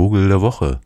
Vogel 0.00 0.28
der 0.28 0.40
Woche. 0.40 0.80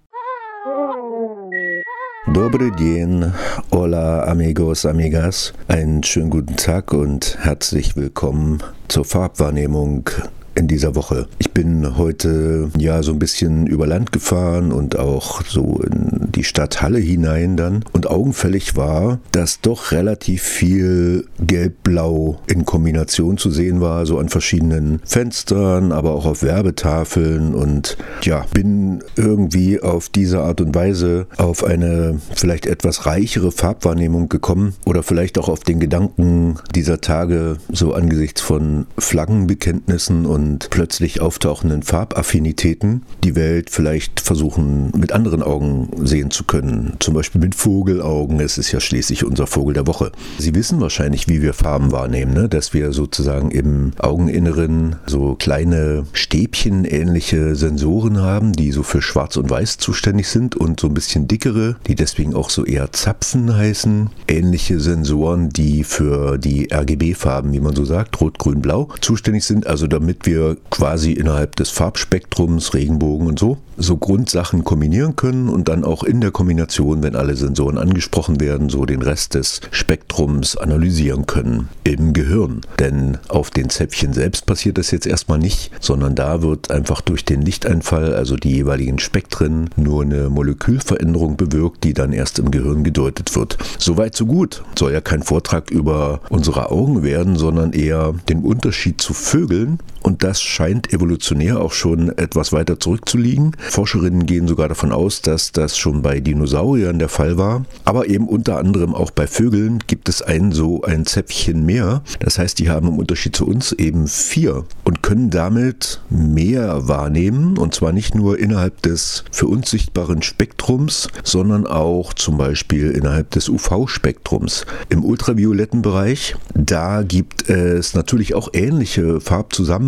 Dobre 2.33 2.73
dien, 2.73 3.33
hola 3.71 4.25
amigos, 4.25 4.85
amigas. 4.85 5.53
Einen 5.69 6.03
schönen 6.03 6.31
guten 6.31 6.57
Tag 6.57 6.93
und 6.93 7.39
herzlich 7.41 7.95
willkommen 7.95 8.61
zur 8.89 9.05
Farbwahrnehmung 9.05 10.11
in 10.55 10.69
dieser 10.69 10.95
Woche. 10.95 11.27
Ich 11.39 11.51
bin 11.53 11.97
heute 11.97 12.71
ja 12.79 13.03
so 13.03 13.13
ein 13.13 13.19
bisschen 13.19 13.67
über 13.67 13.87
Land 13.87 14.13
gefahren 14.13 14.73
und 14.73 14.99
auch 14.99 15.43
so 15.47 15.81
in 15.81 16.29
die 16.35 16.45
Stadt 16.45 16.83
Halle 16.83 16.99
hinein 16.99 17.57
dann. 17.57 17.85
Und 17.93 18.09
augenfällig 18.09 18.77
war, 18.77 19.19
dass 19.33 19.61
doch 19.61 19.93
relativ 19.93 20.43
viel 20.43 21.27
gelb-blau 21.41 22.41
in 22.47 22.65
Kombination 22.65 23.39
zu 23.39 23.51
sehen 23.51 23.81
war, 23.81 24.07
so 24.07 24.19
an 24.19 24.29
verschiedenen 24.29 25.01
Fenstern, 25.05 25.93
aber 25.93 26.13
auch 26.13 26.27
auf 26.27 26.43
Werbetafeln. 26.43 27.55
Und 27.55 27.97
ja, 28.23 28.47
bin 28.53 29.03
irgendwie 29.17 29.81
auf 29.81 30.09
diese 30.09 30.43
Art 30.43 30.61
und 30.61 30.75
Weise 30.75 31.27
auf 31.37 31.65
eine 31.65 32.21
vielleicht 32.35 32.67
etwas 32.67 33.07
reichere 33.07 33.53
Farbwahrnehmung 33.53 34.29
gekommen 34.29 34.75
oder 34.85 35.03
vielleicht 35.03 35.39
auch 35.39 35.49
auf 35.49 35.61
den 35.61 35.81
Gedanken 35.81 36.57
dieser 36.75 37.01
Tage 37.01 37.57
so 37.73 37.95
angesichts 37.95 38.41
von 38.41 38.87
Flaggenbekenntnissen 38.99 40.27
und 40.27 40.44
und 40.45 40.69
plötzlich 40.69 41.23
auftauchenden 41.23 41.83
Farbaffinitäten 41.83 43.03
die 43.25 43.35
Welt 43.35 43.71
vielleicht 43.71 44.21
versuchen 44.21 44.93
mit 44.95 45.13
anderen 45.13 45.43
Augen 45.43 45.89
sehen 46.05 46.31
zu 46.31 46.45
können. 46.45 46.97
Zum 46.99 47.15
Beispiel 47.15 47.41
mit 47.41 47.55
Vogelaugen. 47.55 48.41
Es 48.41 48.59
ist 48.59 48.71
ja 48.71 48.79
schließlich 48.79 49.25
unser 49.25 49.47
Vogel 49.47 49.73
der 49.73 49.87
Woche. 49.87 50.13
Sie 50.39 50.55
wissen 50.55 50.83
wahrscheinlich, 50.83 51.29
wie 51.29 51.41
wir 51.41 51.55
Farben 51.55 51.93
wahrnehmen, 51.93 52.35
ne? 52.35 52.51
dass 52.51 52.75
wir 52.75 52.93
sozusagen 52.93 53.51
im 53.53 53.93
Augeninneren 53.99 54.97
so 55.07 55.35
kleine 55.35 56.05
Stäbchen 56.13 56.85
ähnliche 56.85 57.57
Sensoren 57.57 58.21
haben, 58.21 58.53
die 58.53 58.71
so 58.71 58.83
für 58.83 59.01
Schwarz 59.01 59.39
und 59.39 59.49
Weiß 59.49 59.79
zuständig 59.79 60.29
sind 60.29 60.57
und 60.57 60.79
so 60.79 60.89
ein 60.89 60.95
bisschen 60.95 61.27
dickere, 61.27 61.77
die 61.87 61.95
deswegen 61.95 62.35
auch 62.35 62.51
so 62.51 62.67
eher 62.67 62.93
Zapfen 62.93 63.57
heißen. 63.57 64.11
Ähnliche 64.29 64.79
Sensoren, 64.79 65.49
die 65.49 65.85
für 65.85 66.37
die 66.37 66.69
RGB-Farben, 66.71 67.55
wie 67.55 67.61
man 67.61 67.75
so 67.75 67.87
sagt, 67.87 68.21
Rot, 68.21 68.39
Grün, 68.39 68.61
Blau 68.61 68.91
zuständig 69.01 69.45
sind. 69.45 69.67
Also 69.67 69.87
damit 69.87 70.27
wir 70.27 70.34
wir 70.35 70.57
quasi 70.71 71.13
innerhalb 71.13 71.57
des 71.57 71.71
Farbspektrums, 71.71 72.75
Regenbogen 72.75 73.27
und 73.27 73.39
so, 73.39 73.59
so 73.77 73.97
Grundsachen 73.97 74.65
kombinieren 74.65 75.17
können 75.17 75.49
und 75.49 75.69
dann 75.69 75.85
auch 75.85 76.03
in 76.05 76.21
der 76.21 76.31
Kombination, 76.31 77.03
wenn 77.03 77.17
alle 77.17 77.37
Sensoren 77.37 77.79
angesprochen 77.79 78.41
werden, 78.41 78.69
so 78.69 78.85
den 78.85 79.03
Rest 79.03 79.35
des 79.35 79.61
Spektrums 79.71 80.57
analysieren 80.57 81.27
können 81.27 81.69
im 81.85 82.13
Gehirn. 82.13 82.61
Denn 82.79 83.19
auf 83.29 83.51
den 83.51 83.71
Zäpfchen 83.71 84.13
selbst 84.13 84.47
passiert 84.47 84.79
das 84.79 84.91
jetzt 84.91 85.07
erstmal 85.07 85.39
nicht, 85.39 85.71
sondern 85.81 86.15
da 86.15 86.43
wird 86.43 86.71
einfach 86.71 87.01
durch 87.01 87.25
den 87.25 87.43
Lichteinfall, 87.43 88.15
also 88.15 88.37
die 88.37 88.53
jeweiligen 88.53 88.99
Spektren, 88.99 89.71
nur 89.77 90.03
eine 90.03 90.31
Molekülveränderung 90.31 91.37
bewirkt, 91.37 91.85
die 91.85 91.95
dann 91.95 92.13
erst 92.13 92.39
im 92.39 92.51
Gehirn 92.51 92.85
gedeutet 92.85 93.35
wird. 93.37 93.59
Soweit 93.79 94.17
so 94.17 94.27
gut. 94.27 94.63
Soll 94.79 94.93
ja 94.93 95.01
kein 95.01 95.23
Vortrag 95.23 95.71
über 95.71 96.21
unsere 96.29 96.71
Augen 96.71 97.03
werden, 97.03 97.37
sondern 97.37 97.73
eher 97.73 98.15
den 98.29 98.43
Unterschied 98.43 99.01
zu 99.01 99.15
Vögeln 99.15 99.79
und 100.05 100.23
das 100.23 100.43
scheint 100.43 100.93
evolutionär 100.93 101.61
auch 101.61 101.73
schon 101.73 102.11
etwas 102.11 102.53
weiter 102.53 102.79
zurückzuliegen. 102.79 103.57
Forscherinnen 103.71 104.27
gehen 104.27 104.47
sogar 104.47 104.69
davon 104.69 104.93
aus, 104.93 105.23
dass 105.23 105.51
das 105.51 105.79
schon 105.79 106.03
bei 106.03 106.21
Dinosauriern 106.21 106.99
der 106.99 107.09
Fall 107.09 107.39
war. 107.39 107.65
Aber 107.87 108.07
eben 108.07 108.29
unter 108.29 108.59
anderem 108.59 108.95
auch 108.95 109.11
bei 109.11 109.27
Vögeln 109.27 109.79
gibt 109.87 110.11
es 110.11 110.21
ein 110.21 110.53
so 110.53 110.83
ein 110.83 111.07
Zäpfchen 111.07 111.65
mehr. 111.65 112.03
Das 112.21 112.39
heißt, 112.39 112.59
die 112.59 112.69
haben 112.69 112.89
im 112.89 112.99
Unterschied 112.99 113.35
zu 113.35 113.47
uns 113.47 113.73
eben 113.73 114.07
vier 114.07 114.65
und 114.85 115.03
können 115.03 115.31
damit 115.31 116.03
mehr 116.11 116.87
wahrnehmen. 116.87 117.57
Und 117.57 117.75
zwar 117.75 117.93
nicht 117.93 118.15
nur 118.15 118.39
innerhalb 118.39 118.83
des 118.83 119.25
für 119.31 119.47
uns 119.47 119.71
sichtbaren 119.71 120.21
Spektrums, 120.21 121.09
sondern 121.23 121.67
auch 121.67 122.13
zum 122.13 122.37
Beispiel 122.37 122.91
innerhalb 122.91 123.31
des 123.31 123.49
UV-Spektrums. 123.49 124.67
Im 124.91 125.03
ultravioletten 125.03 125.81
Bereich, 125.81 126.37
da 126.55 127.03
gibt 127.03 127.49
es 127.49 127.95
natürlich 127.95 128.35
auch 128.35 128.51
ähnliche 128.53 129.21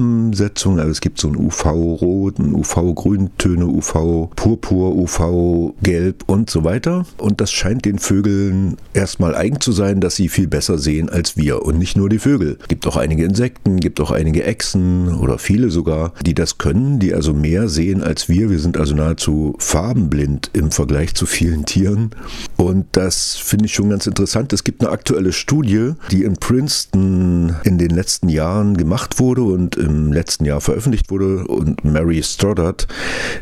Farbzusammensetzungen. 0.06 0.80
Also 0.80 0.90
es 0.92 1.00
gibt 1.00 1.18
so 1.18 1.28
ein 1.28 1.36
UV-Rot, 1.36 2.38
ein 2.38 2.54
UV-Grüntöne, 2.54 3.66
UV-Purpur, 3.66 4.94
UV-Gelb 4.94 6.24
und 6.26 6.50
so 6.50 6.64
weiter. 6.64 7.06
Und 7.18 7.40
das 7.40 7.52
scheint 7.52 7.84
den 7.84 7.98
Vögeln 7.98 8.76
erstmal 8.94 9.34
eigen 9.34 9.60
zu 9.60 9.72
sein, 9.72 10.00
dass 10.00 10.16
sie 10.16 10.28
viel 10.28 10.46
besser 10.46 10.78
sehen 10.78 11.08
als 11.08 11.36
wir. 11.36 11.62
Und 11.62 11.78
nicht 11.78 11.96
nur 11.96 12.08
die 12.08 12.18
Vögel. 12.18 12.58
Es 12.60 12.68
gibt 12.68 12.86
auch 12.86 12.96
einige 12.96 13.24
Insekten, 13.24 13.80
gibt 13.80 14.00
auch 14.00 14.10
einige 14.10 14.44
Echsen 14.44 15.14
oder 15.14 15.38
viele 15.38 15.70
sogar, 15.70 16.12
die 16.24 16.34
das 16.34 16.58
können, 16.58 16.98
die 16.98 17.14
also 17.14 17.32
mehr 17.32 17.68
sehen 17.68 18.02
als 18.02 18.28
wir. 18.28 18.50
Wir 18.50 18.58
sind 18.58 18.76
also 18.76 18.94
nahezu 18.94 19.54
farbenblind 19.58 20.50
im 20.52 20.70
Vergleich 20.70 21.14
zu 21.14 21.26
vielen 21.26 21.64
Tieren. 21.64 22.10
Und 22.56 22.86
das 22.92 23.36
finde 23.36 23.66
ich 23.66 23.74
schon 23.74 23.90
ganz 23.90 24.06
interessant. 24.06 24.52
Es 24.52 24.64
gibt 24.64 24.82
eine 24.82 24.90
aktuelle 24.90 25.32
Studie, 25.32 25.92
die 26.10 26.24
in 26.24 26.34
Princeton 26.34 27.56
in 27.64 27.78
den 27.78 27.90
letzten 27.90 28.28
Jahren 28.28 28.76
gemacht 28.76 29.18
wurde 29.18 29.42
und 29.42 29.76
im 29.76 29.95
letzten 30.12 30.44
Jahr 30.44 30.60
veröffentlicht 30.60 31.10
wurde. 31.10 31.46
Und 31.46 31.84
Mary 31.84 32.22
Stoddard 32.22 32.86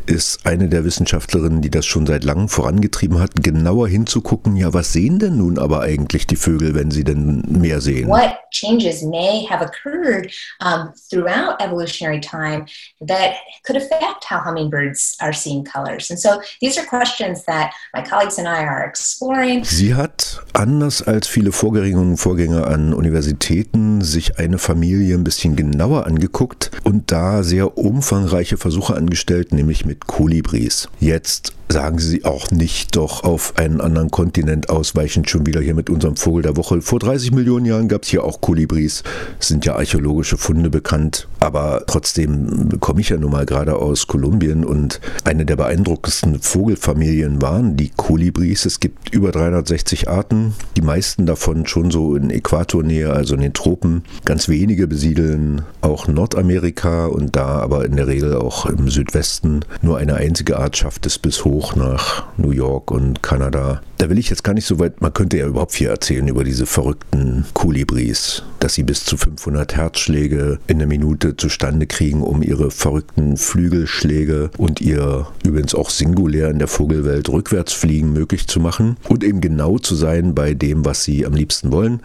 ist 0.05 0.45
eine 0.45 0.69
der 0.69 0.85
Wissenschaftlerinnen, 0.85 1.61
die 1.61 1.69
das 1.69 1.85
schon 1.85 2.05
seit 2.05 2.23
langem 2.23 2.49
vorangetrieben 2.49 3.19
hat, 3.19 3.31
genauer 3.43 3.87
hinzugucken, 3.87 4.55
ja, 4.55 4.73
was 4.73 4.93
sehen 4.93 5.19
denn 5.19 5.37
nun 5.37 5.59
aber 5.59 5.81
eigentlich 5.81 6.27
die 6.27 6.35
Vögel, 6.35 6.75
wenn 6.75 6.91
sie 6.91 7.03
denn 7.03 7.43
mehr 7.47 7.81
sehen? 7.81 8.07
What 8.07 8.37
changes 8.51 9.03
may 9.03 9.45
have 9.49 9.63
occurred 9.63 10.31
um, 10.61 10.93
throughout 11.09 11.61
evolutionary 11.61 12.19
time 12.19 12.65
that 13.05 13.35
could 13.65 13.77
affect 13.77 14.29
how 14.29 14.43
hummingbirds 14.43 15.15
are 15.19 15.33
seeing 15.33 15.63
colors? 15.63 16.09
And 16.09 16.19
so 16.19 16.41
these 16.61 16.79
are 16.79 16.85
questions 16.85 17.43
that 17.45 17.71
my 17.93 18.01
colleagues 18.01 18.37
and 18.37 18.47
I 18.47 18.65
are 18.65 18.85
exploring. 18.85 19.63
Sie 19.63 19.95
hat, 19.95 20.43
anders 20.53 21.01
als 21.01 21.27
viele 21.27 21.51
Vorgängerinnen 21.51 22.11
und 22.11 22.17
Vorgänger 22.17 22.67
an 22.67 22.93
Universitäten, 22.93 24.01
sich 24.01 24.39
eine 24.39 24.57
Familie 24.57 25.15
ein 25.15 25.23
bisschen 25.23 25.55
genauer 25.55 26.05
angeguckt 26.05 26.44
und 26.83 27.11
da 27.11 27.43
sehr 27.43 27.77
umfangreiche 27.77 28.57
Versuche 28.57 28.95
angestellt, 28.95 29.51
nämlich 29.53 29.85
mit 29.85 30.07
Kolibris. 30.07 30.89
Jetzt 30.99 31.53
sagen 31.67 31.99
Sie 31.99 32.25
auch 32.25 32.51
nicht 32.51 32.95
doch 32.95 33.23
auf 33.23 33.53
einen 33.57 33.81
anderen 33.81 34.11
Kontinent 34.11 34.69
ausweichend 34.69 35.29
schon 35.29 35.45
wieder 35.45 35.61
hier 35.61 35.73
mit 35.73 35.89
unserem 35.89 36.15
Vogel 36.15 36.43
der 36.43 36.57
Woche. 36.57 36.81
Vor 36.81 36.99
30 36.99 37.31
Millionen 37.31 37.65
Jahren 37.65 37.87
gab 37.87 38.03
es 38.03 38.09
hier 38.09 38.23
auch 38.23 38.39
Kolibris, 38.39 39.03
sind 39.39 39.65
ja 39.65 39.75
archäologische 39.75 40.37
Funde 40.37 40.69
bekannt, 40.69 41.27
aber 41.39 41.83
trotzdem 41.87 42.79
komme 42.79 43.01
ich 43.01 43.09
ja 43.09 43.17
nun 43.17 43.31
mal 43.31 43.45
gerade 43.45 43.75
aus 43.75 44.07
Kolumbien 44.07 44.63
und 44.63 45.01
eine 45.23 45.45
der 45.45 45.55
beeindruckendsten 45.55 46.39
Vogelfamilien 46.39 47.41
waren 47.41 47.75
die 47.75 47.89
Kolibris. 47.89 48.65
Es 48.65 48.79
gibt 48.79 49.13
über 49.13 49.31
360 49.31 50.07
Arten, 50.07 50.53
die 50.77 50.81
meisten 50.81 51.25
davon 51.25 51.65
schon 51.65 51.89
so 51.89 52.15
in 52.15 52.29
Äquatornähe, 52.29 53.11
also 53.11 53.35
in 53.35 53.41
den 53.41 53.53
Tropen. 53.53 54.03
Ganz 54.23 54.47
wenige 54.49 54.87
besiedeln 54.87 55.63
auch 55.81 56.07
Nordamerika 56.07 57.07
und 57.07 57.35
da 57.35 57.59
aber 57.59 57.85
in 57.85 57.95
der 57.95 58.07
Regel 58.07 58.35
auch 58.35 58.65
im 58.65 58.89
Südwesten. 58.89 59.61
Nur 59.81 59.97
eine 59.97 60.15
einzige 60.15 60.59
Art 60.59 60.77
schafft 60.77 61.05
es 61.05 61.17
bis 61.17 61.43
hoch 61.43 61.54
hoch 61.55 61.75
nach 61.77 62.23
New 62.35 62.51
York 62.51 62.91
und 62.91 63.23
Kanada. 63.23 63.81
Da 63.97 64.09
will 64.09 64.17
ich 64.17 64.29
jetzt 64.29 64.43
gar 64.43 64.53
nicht 64.53 64.65
so 64.65 64.77
weit, 64.77 65.01
man 65.01 65.13
könnte 65.13 65.37
ja 65.37 65.47
überhaupt 65.47 65.71
viel 65.71 65.87
erzählen 65.87 66.27
über 66.27 66.43
diese 66.43 66.65
verrückten 66.65 67.45
Kolibris, 67.53 68.43
dass 68.59 68.73
sie 68.73 68.83
bis 68.83 69.05
zu 69.05 69.15
500 69.15 69.75
Herzschläge 69.75 70.59
in 70.67 70.79
der 70.79 70.87
Minute 70.87 71.37
zustande 71.37 71.87
kriegen, 71.87 72.21
um 72.21 72.43
ihre 72.43 72.71
verrückten 72.71 73.37
Flügelschläge 73.37 74.49
und 74.57 74.81
ihr 74.81 75.27
übrigens 75.45 75.73
auch 75.75 75.89
singulär 75.89 76.49
in 76.49 76.59
der 76.59 76.67
Vogelwelt 76.67 77.29
Rückwärtsfliegen 77.29 78.11
möglich 78.11 78.47
zu 78.47 78.59
machen 78.59 78.97
und 79.07 79.23
eben 79.23 79.39
genau 79.39 79.77
zu 79.77 79.95
sein 79.95 80.35
bei 80.35 80.53
dem, 80.53 80.83
was 80.83 81.05
sie 81.05 81.25
am 81.25 81.33
liebsten 81.33 81.71
wollen. 81.71 82.01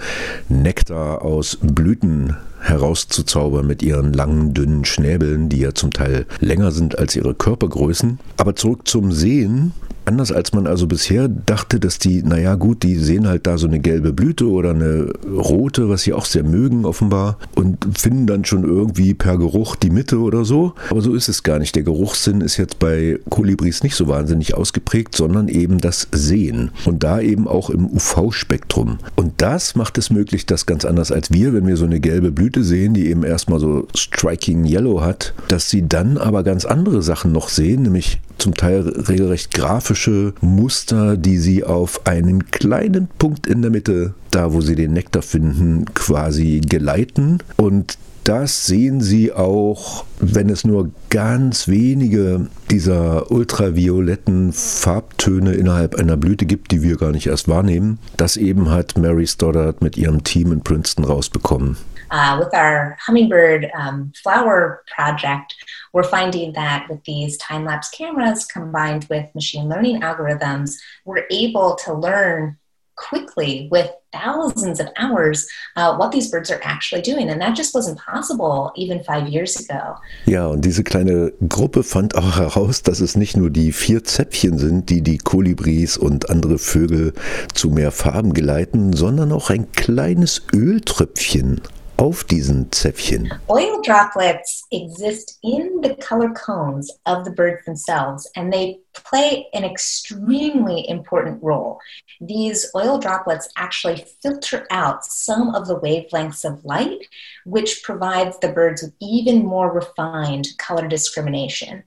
Nektar 0.48 1.22
aus 1.22 1.58
Blüten 1.60 2.36
herauszuzaubern 2.60 3.66
mit 3.66 3.82
ihren 3.82 4.12
langen, 4.12 4.54
dünnen 4.54 4.84
Schnäbeln, 4.84 5.48
die 5.48 5.60
ja 5.60 5.74
zum 5.74 5.92
Teil 5.92 6.26
länger 6.38 6.70
sind 6.70 6.98
als 6.98 7.16
ihre 7.16 7.34
Körpergrößen. 7.34 8.18
Aber 8.36 8.54
zurück 8.54 8.86
zum 8.86 9.12
Sehen. 9.12 9.72
Anders 10.04 10.32
als 10.32 10.52
man 10.52 10.66
also 10.66 10.86
bisher 10.86 11.28
dachte, 11.28 11.78
dass 11.78 11.98
die, 11.98 12.22
naja 12.22 12.54
gut, 12.54 12.82
die 12.82 12.96
sehen 12.96 13.28
halt 13.28 13.46
da 13.46 13.58
so 13.58 13.66
eine 13.66 13.80
gelbe 13.80 14.12
Blüte 14.12 14.48
oder 14.48 14.70
eine 14.70 15.12
rote, 15.26 15.88
was 15.88 16.02
sie 16.02 16.12
auch 16.12 16.24
sehr 16.24 16.42
mögen 16.42 16.84
offenbar 16.84 17.38
und 17.54 17.98
finden 17.98 18.26
dann 18.26 18.44
schon 18.44 18.64
irgendwie 18.64 19.14
per 19.14 19.38
Geruch 19.38 19.76
die 19.76 19.90
Mitte 19.90 20.18
oder 20.18 20.44
so. 20.44 20.74
Aber 20.90 21.00
so 21.00 21.14
ist 21.14 21.28
es 21.28 21.42
gar 21.42 21.58
nicht. 21.58 21.76
Der 21.76 21.82
Geruchssinn 21.82 22.40
ist 22.40 22.56
jetzt 22.56 22.78
bei 22.78 23.18
Kolibris 23.28 23.82
nicht 23.82 23.94
so 23.94 24.08
wahnsinnig 24.08 24.54
ausgeprägt, 24.54 25.14
sondern 25.14 25.48
eben 25.48 25.78
das 25.78 26.08
Sehen. 26.12 26.70
Und 26.84 27.02
da 27.04 27.20
eben 27.20 27.46
auch 27.46 27.70
im 27.70 27.86
UV-Spektrum. 27.86 28.98
Und 29.16 29.34
das 29.36 29.76
macht 29.76 29.98
es 29.98 30.10
möglich, 30.10 30.46
dass 30.46 30.66
ganz 30.66 30.84
anders 30.84 31.12
als 31.12 31.30
wir, 31.30 31.52
wenn 31.54 31.66
wir 31.66 31.76
so 31.76 31.84
eine 31.84 32.00
gelbe 32.00 32.32
Blüte 32.32 32.64
sehen, 32.64 32.94
die 32.94 33.08
eben 33.08 33.22
erstmal 33.22 33.60
so 33.60 33.86
striking 33.96 34.64
yellow 34.64 35.02
hat, 35.02 35.34
dass 35.48 35.70
sie 35.70 35.86
dann 35.88 36.18
aber 36.18 36.42
ganz 36.42 36.64
andere 36.64 37.02
Sachen 37.02 37.32
noch 37.32 37.48
sehen, 37.48 37.82
nämlich 37.82 38.20
zum 38.40 38.54
Teil 38.54 38.80
regelrecht 38.80 39.54
grafische 39.54 40.34
Muster, 40.40 41.16
die 41.16 41.38
sie 41.38 41.64
auf 41.64 42.06
einen 42.06 42.50
kleinen 42.50 43.08
Punkt 43.18 43.46
in 43.46 43.62
der 43.62 43.70
Mitte, 43.70 44.14
da 44.30 44.52
wo 44.52 44.60
sie 44.60 44.74
den 44.74 44.92
Nektar 44.92 45.22
finden, 45.22 45.86
quasi 45.94 46.60
geleiten. 46.60 47.38
Und 47.56 47.98
das 48.24 48.66
sehen 48.66 49.00
Sie 49.00 49.32
auch, 49.32 50.04
wenn 50.20 50.50
es 50.50 50.64
nur 50.64 50.90
ganz 51.08 51.68
wenige 51.68 52.46
dieser 52.70 53.30
ultravioletten 53.30 54.52
Farbtöne 54.52 55.54
innerhalb 55.54 55.94
einer 55.94 56.16
Blüte 56.16 56.44
gibt, 56.44 56.70
die 56.70 56.82
wir 56.82 56.96
gar 56.96 57.12
nicht 57.12 57.26
erst 57.26 57.48
wahrnehmen. 57.48 57.98
Das 58.16 58.36
eben 58.36 58.70
hat 58.70 58.98
Mary 58.98 59.26
Stoddard 59.26 59.82
mit 59.82 59.96
ihrem 59.96 60.22
Team 60.22 60.52
in 60.52 60.60
Princeton 60.60 61.04
rausbekommen. 61.04 61.76
Uh, 62.10 62.36
with 62.40 62.52
our 62.54 62.96
hummingbird 63.00 63.70
um, 63.74 64.12
flower 64.22 64.82
project, 64.94 65.54
we're 65.92 66.02
finding 66.02 66.52
that 66.52 66.88
with 66.88 67.02
these 67.04 67.36
time 67.38 67.64
lapse 67.64 67.90
cameras 67.90 68.46
combined 68.46 69.06
with 69.08 69.32
machine 69.34 69.68
learning 69.68 70.00
algorithms, 70.00 70.76
we're 71.04 71.26
able 71.30 71.76
to 71.76 71.94
learn 71.94 72.56
quickly 72.96 73.68
with 73.70 73.90
thousands 74.12 74.80
of 74.80 74.88
hours 74.96 75.48
uh, 75.76 75.96
what 75.96 76.12
these 76.12 76.30
birds 76.30 76.50
are 76.50 76.60
actually 76.62 77.00
doing. 77.00 77.30
And 77.30 77.40
that 77.40 77.56
just 77.56 77.74
wasn't 77.74 77.98
possible 77.98 78.72
even 78.76 79.02
five 79.02 79.28
years 79.28 79.56
ago. 79.56 79.96
Ja, 80.26 80.46
und 80.46 80.64
diese 80.64 80.84
kleine 80.84 81.32
Gruppe 81.48 81.82
fand 81.82 82.14
auch 82.16 82.36
heraus, 82.36 82.82
dass 82.82 83.00
es 83.00 83.16
nicht 83.16 83.36
nur 83.36 83.50
die 83.50 83.72
vier 83.72 84.04
Zäpfchen 84.04 84.58
sind, 84.58 84.90
die 84.90 85.02
die 85.02 85.18
Kolibris 85.18 85.96
und 85.96 86.28
andere 86.28 86.58
Vögel 86.58 87.14
zu 87.54 87.70
mehr 87.70 87.92
Farben 87.92 88.34
geleiten, 88.34 88.92
sondern 88.92 89.32
auch 89.32 89.50
ein 89.50 89.72
kleines 89.72 90.42
Öltröpfchen 90.52 91.62
auf 92.00 92.24
diesen 92.24 92.72
Zäpfchen? 92.72 93.30
Oil 93.50 93.82
droplets 93.82 94.64
exist 94.72 95.38
in 95.42 95.82
the 95.82 95.94
color 95.96 96.30
cones 96.30 96.90
of 97.04 97.24
the 97.24 97.30
birds 97.30 97.64
themselves, 97.66 98.28
and 98.34 98.50
they 98.50 98.80
play 98.94 99.46
an 99.52 99.64
extremely 99.64 100.88
important 100.88 101.42
role. 101.42 101.78
These 102.20 102.70
oil 102.74 102.98
droplets 102.98 103.50
actually 103.56 104.06
filter 104.22 104.66
out 104.70 105.04
some 105.04 105.54
of 105.54 105.66
the 105.68 105.78
wavelengths 105.78 106.44
of 106.44 106.64
light, 106.64 107.06
which 107.44 107.82
provides 107.82 108.38
the 108.38 108.48
birds 108.48 108.82
with 108.82 108.94
even 109.00 109.44
more 109.44 109.70
refined 109.70 110.48
color 110.58 110.88
discrimination. 110.88 111.84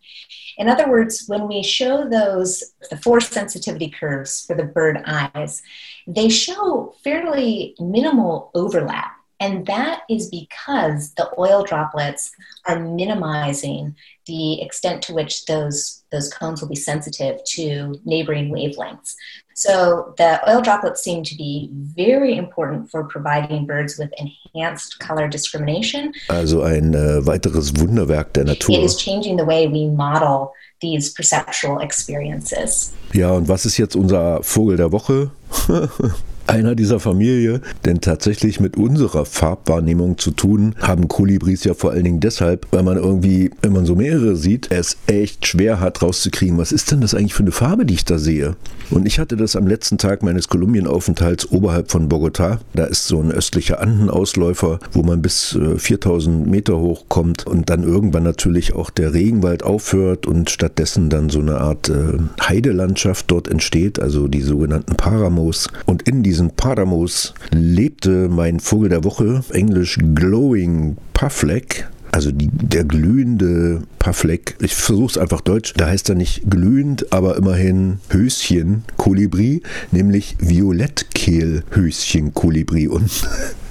In 0.60 0.70
other 0.70 0.88
words, 0.88 1.24
when 1.28 1.48
we 1.48 1.64
show 1.64 2.08
those, 2.08 2.64
the 2.92 2.98
four 2.98 3.20
sensitivity 3.20 3.90
curves 3.90 4.46
for 4.46 4.56
the 4.56 4.64
bird 4.64 5.02
eyes, 5.08 5.64
they 6.06 6.30
show 6.30 6.94
fairly 7.04 7.76
minimal 7.80 8.52
overlap 8.54 9.14
and 9.40 9.66
that 9.66 10.02
is 10.10 10.30
because 10.30 11.14
the 11.16 11.30
oil 11.38 11.64
droplets 11.64 12.32
are 12.66 12.80
minimizing 12.80 13.96
the 14.26 14.62
extent 14.62 15.02
to 15.04 15.14
which 15.14 15.46
those, 15.46 16.04
those 16.12 16.34
cones 16.34 16.62
will 16.62 16.70
be 16.70 16.76
sensitive 16.76 17.44
to 17.44 18.00
neighboring 18.06 18.50
wavelengths. 18.50 19.16
So 19.56 20.14
the 20.18 20.40
oil 20.50 20.62
droplets 20.62 21.04
seem 21.04 21.24
to 21.24 21.36
be 21.36 21.70
very 21.72 22.38
important 22.38 22.90
for 22.90 23.04
providing 23.04 23.66
birds 23.66 23.98
with 24.00 24.12
enhanced 24.18 25.00
color 25.00 25.28
discrimination. 25.28 26.14
Also 26.30 26.64
ein 26.64 26.94
äh, 26.94 27.26
weiteres 27.26 27.74
Wunderwerk 27.80 28.34
der 28.34 28.46
Natur. 28.46 28.76
It 28.76 28.84
is 28.84 28.98
changing 28.98 29.38
the 29.38 29.46
way 29.46 29.68
we 29.68 29.88
model 29.88 30.54
these 30.82 31.14
perceptual 31.14 31.82
experiences. 31.82 32.94
Ja, 33.14 33.32
und 33.32 33.48
was 33.48 33.66
ist 33.66 33.78
jetzt 33.78 33.96
unser 33.96 34.42
Vogel 34.42 34.78
der 34.78 34.92
Woche? 34.92 35.32
einer 36.54 36.76
dieser 36.76 37.00
Familie, 37.00 37.62
denn 37.84 38.00
tatsächlich 38.00 38.60
mit 38.60 38.78
unserer 38.78 39.26
Farbwahrnehmung 39.26 40.20
zu 40.20 40.30
tun 40.30 40.76
haben 40.80 41.08
Kolibris 41.08 41.64
ja 41.64 41.74
vor 41.74 41.92
allen 41.92 42.04
Dingen 42.04 42.20
deshalb, 42.20 42.68
weil 42.70 42.84
man 42.84 42.98
irgendwie, 42.98 43.50
wenn 43.64 43.74
man 43.74 43.88
so 43.88 43.96
mehrere 43.96 44.36
sieht, 44.36 44.70
es 44.70 44.98
echt 45.08 45.48
schwer 45.48 45.80
hat 45.80 46.04
rauszukriegen, 46.04 46.60
was 46.60 46.72
ist 46.72 46.92
denn 46.92 47.02
das 47.02 47.16
eigentlich 47.16 47.34
für 47.34 47.42
eine 47.42 47.52
Farbe, 47.52 47.88
die 47.88 47.96
ich 47.96 48.06
da 48.06 48.20
sehe? 48.20 48.56
Und 48.92 49.08
ich 49.08 49.18
hatte 49.18 49.36
das 49.36 49.56
am 49.56 49.66
letzten 49.66 49.98
Tag 49.98 50.22
meines 50.22 50.48
Kolumbianaufenthalts 50.48 51.52
oberhalb 51.52 51.90
von 51.90 52.08
Bogotá. 52.08 52.60
Da 52.76 52.84
ist 52.84 53.08
so 53.08 53.20
ein 53.20 53.32
östlicher 53.32 53.80
Andenausläufer, 53.80 54.80
wo 54.92 55.02
man 55.02 55.24
bis 55.24 55.58
4000 55.78 56.46
äh, 56.46 56.50
Meter 56.50 56.78
hoch 56.78 57.06
kommt 57.10 57.48
und 57.48 57.72
dann 57.72 57.82
irgendwann 57.82 58.24
natürlich 58.24 58.76
auch 58.76 58.92
der 58.92 59.14
Regenwald 59.14 59.64
aufhört 59.64 60.28
und 60.28 60.52
stattdessen 60.52 61.10
dann 61.10 61.30
so 61.30 61.40
eine 61.40 61.60
Art 61.60 61.90
äh, 61.90 62.20
Heidelandschaft 62.40 63.32
dort 63.32 63.48
entsteht, 63.48 64.00
also 64.00 64.28
die 64.28 64.42
sogenannten 64.42 64.96
Paramos. 64.96 65.70
Und 65.88 66.04
in 66.04 66.22
diesen 66.22 66.43
Paramos 66.52 67.34
lebte 67.52 68.30
mein 68.30 68.60
Vogel 68.60 68.90
der 68.90 69.04
Woche, 69.04 69.44
englisch 69.52 69.98
Glowing 70.16 70.98
Puffleck, 71.14 71.88
also 72.12 72.32
die, 72.32 72.50
der 72.52 72.84
glühende 72.84 73.82
Puffleck. 73.98 74.56
Ich 74.60 74.76
versuche 74.76 75.12
es 75.12 75.18
einfach 75.18 75.42
deutsch. 75.42 75.74
Da 75.76 75.88
heißt 75.88 76.10
er 76.10 76.16
nicht 76.16 76.50
glühend, 76.50 77.12
aber 77.12 77.38
immerhin 77.38 78.00
Höschen 78.10 78.84
Kolibri, 78.98 79.64
nämlich 79.92 80.36
Violettkehl 80.40 81.64
Höschen 81.72 82.34
Kolibri. 82.34 82.88
Und 82.88 83.10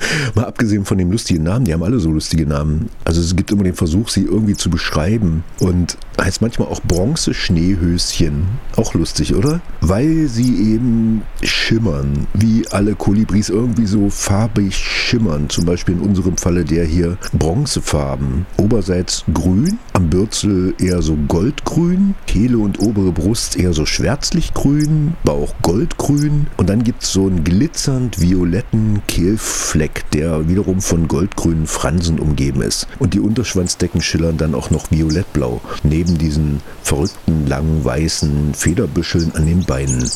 mal 0.34 0.44
abgesehen 0.44 0.84
von 0.84 0.98
dem 0.98 1.10
lustigen 1.10 1.44
Namen, 1.44 1.64
die 1.64 1.72
haben 1.72 1.82
alle 1.82 1.98
so 1.98 2.10
lustige 2.10 2.46
Namen. 2.46 2.88
Also 3.04 3.20
es 3.20 3.36
gibt 3.36 3.50
immer 3.50 3.64
den 3.64 3.74
Versuch, 3.74 4.08
sie 4.08 4.22
irgendwie 4.22 4.54
zu 4.54 4.70
beschreiben. 4.70 5.44
Und 5.60 5.96
heißt 6.20 6.42
manchmal 6.42 6.68
auch 6.68 6.80
Bronze-Schneehöschen. 6.82 8.44
Auch 8.76 8.94
lustig, 8.94 9.34
oder? 9.34 9.60
Weil 9.80 10.28
sie 10.28 10.72
eben 10.72 11.22
schimmern, 11.42 12.26
wie 12.34 12.66
alle 12.70 12.94
Kolibris 12.94 13.48
irgendwie 13.48 13.86
so 13.86 14.10
farbig 14.10 14.76
schimmern. 14.76 15.48
Zum 15.48 15.64
Beispiel 15.64 15.96
in 15.96 16.00
unserem 16.00 16.36
Falle 16.36 16.64
der 16.64 16.84
hier 16.84 17.18
Bronzefarben. 17.32 18.46
Oberseits 18.56 19.24
grün, 19.32 19.78
am 19.92 20.10
Bürzel 20.10 20.74
eher 20.78 21.02
so 21.02 21.16
goldgrün, 21.28 22.14
Kehle 22.26 22.58
und 22.58 22.80
obere 22.80 23.12
Brust 23.12 23.56
eher 23.56 23.72
so 23.72 23.86
schwärzlich-grün, 23.86 25.14
Bauch 25.24 25.54
goldgrün 25.62 26.46
und 26.56 26.68
dann 26.68 26.84
gibt 26.84 27.02
es 27.02 27.12
so 27.12 27.26
einen 27.26 27.44
glitzernd 27.44 28.20
violetten 28.20 29.02
Kehlfleck, 29.06 29.91
der 30.12 30.48
wiederum 30.48 30.80
von 30.80 31.08
goldgrünen 31.08 31.66
Fransen 31.66 32.18
umgeben 32.18 32.62
ist. 32.62 32.86
Und 32.98 33.14
die 33.14 33.20
Unterschwanzdecken 33.20 34.00
schillern 34.00 34.36
dann 34.36 34.54
auch 34.54 34.70
noch 34.70 34.90
violettblau, 34.90 35.60
neben 35.82 36.18
diesen 36.18 36.60
verrückten 36.82 37.46
langen 37.46 37.84
weißen 37.84 38.54
Federbüscheln 38.54 39.32
an 39.34 39.46
den 39.46 39.64
Beinen 39.64 40.10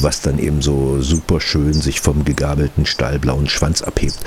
was 0.00 0.20
dann 0.20 0.38
eben 0.38 0.62
so 0.62 1.00
super 1.00 1.40
schön 1.40 1.72
sich 1.72 2.00
vom 2.00 2.24
gegabelten 2.24 2.86
stahlblauen 2.86 3.48
Schwanz 3.48 3.82
abhebt. 3.82 4.18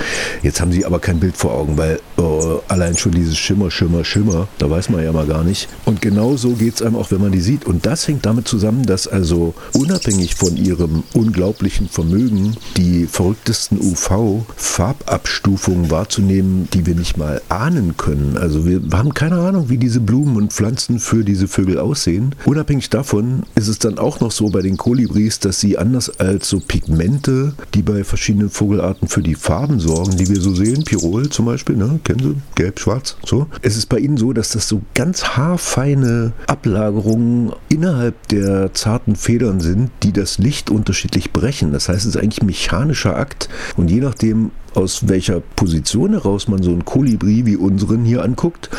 Jetzt 0.42 0.60
haben 0.60 0.72
sie 0.72 0.84
aber 0.84 0.98
kein 0.98 1.20
Bild 1.20 1.36
vor 1.36 1.52
Augen, 1.52 1.78
weil 1.78 2.00
äh, 2.18 2.22
allein 2.68 2.96
schon 2.96 3.12
dieses 3.12 3.38
Schimmer, 3.38 3.70
Schimmer, 3.70 4.04
Schimmer, 4.04 4.48
da 4.58 4.68
weiß 4.68 4.90
man 4.90 5.04
ja 5.04 5.12
mal 5.12 5.26
gar 5.26 5.44
nicht. 5.44 5.68
Und 5.84 6.02
genau 6.02 6.36
so 6.36 6.54
geht 6.54 6.74
es 6.74 6.82
einem 6.82 6.96
auch, 6.96 7.10
wenn 7.10 7.20
man 7.20 7.32
die 7.32 7.40
sieht. 7.40 7.64
Und 7.64 7.86
das 7.86 8.06
hängt 8.08 8.26
damit 8.26 8.48
zusammen, 8.48 8.84
dass 8.84 9.06
also 9.06 9.54
unabhängig 9.72 10.34
von 10.34 10.56
ihrem 10.56 11.04
unglaublichen 11.12 11.88
Vermögen 11.88 12.56
die 12.76 13.06
verrücktesten 13.06 13.78
UV-Farbabstufungen 13.80 15.90
wahrzunehmen, 15.90 16.68
die 16.72 16.86
wir 16.86 16.94
nicht 16.94 17.16
mal 17.16 17.40
ahnen 17.48 17.96
können. 17.96 18.36
Also 18.36 18.66
wir 18.66 18.80
haben 18.92 19.14
keine 19.14 19.40
Ahnung, 19.40 19.68
wie 19.68 19.78
diese 19.78 20.00
Blumen 20.00 20.36
und 20.36 20.52
Pflanzen 20.52 20.98
für 20.98 21.24
diese 21.24 21.48
Vögel 21.48 21.78
aussehen. 21.78 22.34
Unabhängig 22.44 22.90
davon 22.90 23.44
ist 23.54 23.68
es 23.68 23.78
dann 23.78 23.98
auch 23.98 24.20
noch 24.20 24.32
so 24.32 24.48
bei 24.48 24.62
den 24.62 24.76
Kolibris, 24.76 25.38
dass 25.38 25.59
sie 25.60 25.78
anders 25.78 26.18
als 26.18 26.48
so 26.48 26.60
Pigmente, 26.60 27.54
die 27.74 27.82
bei 27.82 28.04
verschiedenen 28.04 28.50
Vogelarten 28.50 29.08
für 29.08 29.22
die 29.22 29.34
Farben 29.34 29.80
sorgen, 29.80 30.16
die 30.16 30.28
wir 30.28 30.40
so 30.40 30.54
sehen, 30.54 30.84
Pirol 30.84 31.28
zum 31.28 31.46
Beispiel, 31.46 31.76
ne? 31.76 32.00
kennen 32.04 32.20
Sie, 32.20 32.36
gelb, 32.54 32.80
schwarz, 32.80 33.16
so. 33.24 33.46
Es 33.62 33.76
ist 33.76 33.86
bei 33.86 33.98
ihnen 33.98 34.16
so, 34.16 34.32
dass 34.32 34.50
das 34.50 34.68
so 34.68 34.82
ganz 34.94 35.24
haarfeine 35.36 36.32
Ablagerungen 36.46 37.52
innerhalb 37.68 38.28
der 38.28 38.74
zarten 38.74 39.16
Federn 39.16 39.60
sind, 39.60 39.90
die 40.02 40.12
das 40.12 40.38
Licht 40.38 40.70
unterschiedlich 40.70 41.32
brechen. 41.32 41.72
Das 41.72 41.88
heißt, 41.88 42.00
es 42.00 42.14
ist 42.14 42.16
eigentlich 42.16 42.42
ein 42.42 42.46
mechanischer 42.46 43.16
Akt 43.16 43.48
und 43.76 43.90
je 43.90 44.00
nachdem, 44.00 44.50
aus 44.74 45.08
welcher 45.08 45.40
Position 45.40 46.12
heraus 46.12 46.48
man 46.48 46.62
so 46.62 46.70
einen 46.70 46.84
Kolibri 46.84 47.46
wie 47.46 47.56
unseren 47.56 48.04
hier 48.04 48.22
anguckt, 48.22 48.70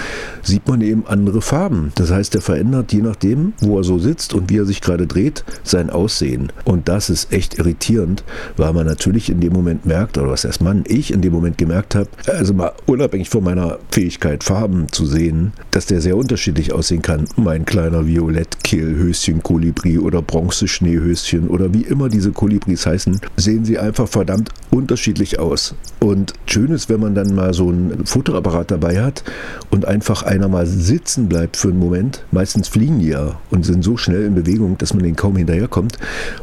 sieht 0.43 0.67
man 0.67 0.81
eben 0.81 1.05
andere 1.07 1.41
Farben. 1.41 1.91
Das 1.95 2.11
heißt, 2.11 2.35
er 2.35 2.41
verändert 2.41 2.93
je 2.93 3.01
nachdem, 3.01 3.53
wo 3.59 3.77
er 3.77 3.83
so 3.83 3.99
sitzt 3.99 4.33
und 4.33 4.49
wie 4.49 4.57
er 4.57 4.65
sich 4.65 4.81
gerade 4.81 5.07
dreht, 5.07 5.43
sein 5.63 5.89
Aussehen. 5.89 6.51
Und 6.65 6.87
das 6.87 7.09
ist 7.09 7.31
echt 7.31 7.57
irritierend, 7.57 8.23
weil 8.57 8.73
man 8.73 8.85
natürlich 8.85 9.29
in 9.29 9.39
dem 9.39 9.53
Moment 9.53 9.85
merkt, 9.85 10.17
oder 10.17 10.31
was 10.31 10.45
erst 10.45 10.61
man, 10.61 10.83
ich 10.87 11.11
in 11.11 11.21
dem 11.21 11.33
Moment 11.33 11.57
gemerkt 11.57 11.95
habe, 11.95 12.09
also 12.27 12.53
mal 12.53 12.73
unabhängig 12.85 13.29
von 13.29 13.43
meiner 13.43 13.79
Fähigkeit, 13.91 14.43
Farben 14.43 14.87
zu 14.91 15.05
sehen, 15.05 15.53
dass 15.71 15.85
der 15.85 16.01
sehr 16.01 16.17
unterschiedlich 16.17 16.73
aussehen 16.73 17.01
kann. 17.01 17.25
Mein 17.35 17.65
kleiner 17.65 18.05
Violett-Kehlhöschen-Kolibri 18.05 19.99
oder 19.99 20.21
Bronze-Schneehöschen 20.21 21.47
oder 21.47 21.73
wie 21.73 21.81
immer 21.81 22.09
diese 22.09 22.31
Kolibris 22.31 22.85
heißen, 22.85 23.19
sehen 23.37 23.65
sie 23.65 23.77
einfach 23.77 24.07
verdammt 24.07 24.49
unterschiedlich 24.69 25.39
aus. 25.39 25.75
Und 26.03 26.33
schön 26.47 26.71
ist, 26.71 26.89
wenn 26.89 26.99
man 26.99 27.13
dann 27.13 27.35
mal 27.35 27.53
so 27.53 27.69
einen 27.69 28.07
Fotoapparat 28.07 28.71
dabei 28.71 29.03
hat 29.03 29.23
und 29.69 29.85
einfach 29.85 30.23
einer 30.23 30.47
mal 30.47 30.65
sitzen 30.65 31.29
bleibt 31.29 31.57
für 31.57 31.67
einen 31.67 31.77
Moment. 31.77 32.25
Meistens 32.31 32.67
fliegen 32.67 32.97
die 32.97 33.09
ja 33.09 33.39
und 33.51 33.67
sind 33.67 33.83
so 33.83 33.97
schnell 33.97 34.25
in 34.25 34.33
Bewegung, 34.33 34.79
dass 34.79 34.95
man 34.95 35.03
denen 35.03 35.15
kaum 35.15 35.35
hinterherkommt. 35.35 35.99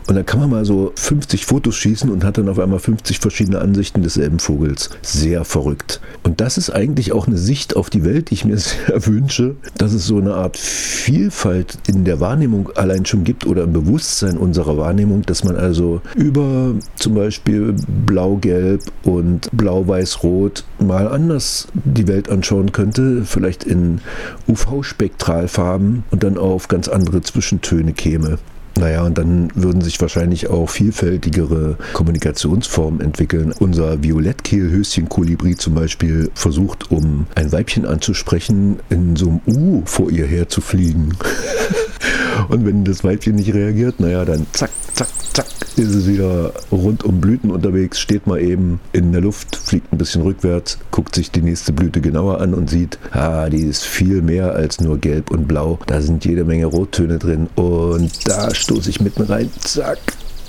Und 0.06 0.14
dann 0.14 0.24
kann 0.24 0.38
man 0.38 0.48
mal 0.48 0.64
so 0.64 0.92
50 0.94 1.44
Fotos 1.44 1.74
schießen 1.74 2.08
und 2.08 2.22
hat 2.22 2.38
dann 2.38 2.48
auf 2.48 2.60
einmal 2.60 2.78
50 2.78 3.18
verschiedene 3.18 3.60
Ansichten 3.60 4.04
desselben 4.04 4.38
Vogels. 4.38 4.90
Sehr 5.02 5.44
verrückt. 5.44 6.00
Und 6.22 6.40
das 6.40 6.56
ist 6.56 6.70
eigentlich 6.70 7.12
auch 7.12 7.26
eine 7.26 7.36
Sicht 7.36 7.74
auf 7.74 7.90
die 7.90 8.04
Welt, 8.04 8.30
die 8.30 8.34
ich 8.34 8.44
mir 8.44 8.58
sehr 8.58 9.06
wünsche, 9.06 9.56
dass 9.76 9.92
es 9.92 10.06
so 10.06 10.18
eine 10.18 10.34
Art 10.34 10.56
Vielfalt 10.56 11.78
in 11.88 12.04
der 12.04 12.20
Wahrnehmung 12.20 12.70
allein 12.76 13.04
schon 13.06 13.24
gibt 13.24 13.44
oder 13.44 13.64
im 13.64 13.72
Bewusstsein 13.72 14.38
unserer 14.38 14.78
Wahrnehmung, 14.78 15.22
dass 15.22 15.42
man 15.42 15.56
also 15.56 16.00
über 16.14 16.74
zum 16.94 17.14
Beispiel 17.14 17.74
blau-gelb 18.06 18.82
und 19.02 19.27
und 19.28 19.50
Blau-Weiß-Rot 19.52 20.64
mal 20.78 21.06
anders 21.06 21.68
die 21.74 22.08
Welt 22.08 22.30
anschauen 22.30 22.72
könnte, 22.72 23.24
vielleicht 23.24 23.64
in 23.64 24.00
UV-Spektralfarben 24.48 26.04
und 26.10 26.22
dann 26.22 26.38
auf 26.38 26.68
ganz 26.68 26.88
andere 26.88 27.20
Zwischentöne 27.20 27.92
käme. 27.92 28.38
Naja, 28.78 29.02
und 29.02 29.18
dann 29.18 29.50
würden 29.54 29.82
sich 29.82 30.00
wahrscheinlich 30.00 30.48
auch 30.48 30.70
vielfältigere 30.70 31.76
Kommunikationsformen 31.94 33.00
entwickeln. 33.00 33.52
Unser 33.58 34.02
Violettkehlhöschen-Kolibri 34.02 35.56
zum 35.56 35.74
Beispiel 35.74 36.30
versucht, 36.34 36.90
um 36.90 37.26
ein 37.34 37.50
Weibchen 37.50 37.84
anzusprechen, 37.84 38.78
in 38.88 39.16
so 39.16 39.28
einem 39.28 39.40
U 39.46 39.82
vor 39.84 40.10
ihr 40.10 40.26
her 40.26 40.48
zu 40.48 40.60
fliegen. 40.60 41.16
und 42.48 42.64
wenn 42.64 42.84
das 42.84 43.02
Weibchen 43.02 43.34
nicht 43.34 43.52
reagiert, 43.52 43.98
naja, 43.98 44.24
dann 44.24 44.46
zack, 44.52 44.70
zack, 45.38 45.46
ist 45.76 45.94
es 45.94 46.08
wieder 46.08 46.52
rund 46.72 47.04
um 47.04 47.20
Blüten 47.20 47.50
unterwegs, 47.50 48.00
steht 48.00 48.26
mal 48.26 48.40
eben 48.40 48.80
in 48.92 49.12
der 49.12 49.20
Luft, 49.20 49.54
fliegt 49.54 49.92
ein 49.92 49.98
bisschen 49.98 50.22
rückwärts, 50.22 50.78
guckt 50.90 51.14
sich 51.14 51.30
die 51.30 51.42
nächste 51.42 51.72
Blüte 51.72 52.00
genauer 52.00 52.40
an 52.40 52.54
und 52.54 52.68
sieht, 52.68 52.98
ah, 53.12 53.48
die 53.48 53.62
ist 53.62 53.84
viel 53.84 54.20
mehr 54.22 54.52
als 54.54 54.80
nur 54.80 54.98
gelb 54.98 55.30
und 55.30 55.46
blau. 55.46 55.78
Da 55.86 56.00
sind 56.00 56.24
jede 56.24 56.44
Menge 56.44 56.66
Rottöne 56.66 57.18
drin 57.18 57.48
und 57.54 58.10
da 58.28 58.52
stoße 58.52 58.90
ich 58.90 59.00
mitten 59.00 59.22
rein, 59.22 59.50
zack, 59.60 59.98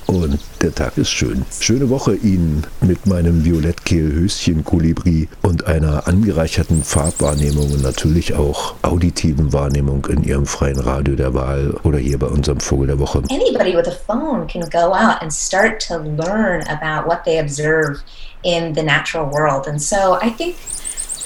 und 0.09 0.39
der 0.61 0.73
Tag 0.73 0.97
ist 0.97 1.11
schön. 1.11 1.45
Schöne 1.59 1.89
Woche 1.89 2.15
Ihnen 2.15 2.65
mit 2.81 3.05
meinem 3.05 3.45
Violettkehl-Höschen-Kolibri 3.45 5.29
und 5.43 5.67
einer 5.67 6.07
angereicherten 6.07 6.83
Farbwahrnehmung 6.83 7.71
und 7.71 7.83
natürlich 7.83 8.33
auch 8.33 8.73
auditiven 8.81 9.53
Wahrnehmung 9.53 10.05
in 10.07 10.23
Ihrem 10.23 10.47
freien 10.47 10.79
Radio 10.79 11.15
der 11.15 11.33
Wahl 11.35 11.75
oder 11.83 11.99
hier 11.99 12.17
bei 12.17 12.25
unserem 12.25 12.59
Vogel 12.59 12.87
der 12.87 12.99
Woche. 12.99 13.21
Anybody 13.29 13.75
with 13.75 13.87
a 13.87 13.95
phone 14.07 14.47
can 14.47 14.61
go 14.71 14.93
out 14.93 15.21
and 15.21 15.31
start 15.31 15.79
to 15.87 15.97
learn 15.99 16.63
about 16.67 17.07
what 17.07 17.23
they 17.23 17.39
observe 17.39 18.01
in 18.43 18.73
the 18.73 18.83
natural 18.83 19.31
world. 19.31 19.67
And 19.67 19.79
so 19.79 20.17
I 20.21 20.31
think 20.31 20.55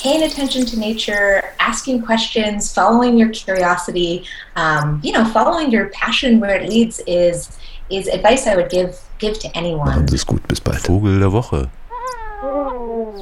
paying 0.01 0.23
attention 0.23 0.65
to 0.65 0.77
nature, 0.77 1.41
asking 1.59 2.01
questions, 2.01 2.73
following 2.73 3.17
your 3.17 3.29
curiosity, 3.29 4.25
um, 4.57 4.99
you 5.01 5.13
know, 5.13 5.23
following 5.23 5.71
your 5.71 5.87
passion 5.89 6.41
where 6.41 6.55
it 6.55 6.67
leads 6.67 6.99
is 7.07 7.57
is 7.89 8.07
advice 8.07 8.47
I 8.47 8.55
would 8.55 8.69
give 8.69 8.97
give 9.19 9.39
to 9.39 9.49
anyone. 9.55 9.85
Machen 9.85 10.07
Sie 10.07 10.15
es 10.15 10.25
gut, 10.25 10.47
bis 10.47 10.61
bald. 10.61 10.79
Vogel 10.79 11.19
der 11.19 11.31
Woche. 11.31 11.69
Oh. 12.43 13.13